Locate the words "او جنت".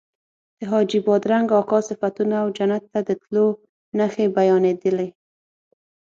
2.43-2.83